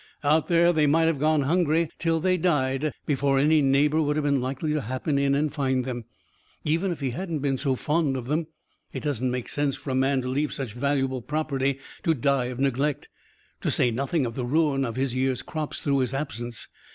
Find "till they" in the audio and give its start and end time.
1.99-2.35